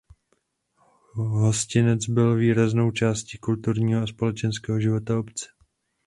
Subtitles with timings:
[1.15, 5.45] Hostinec byl výraznou částí kulturního a společenského života obce.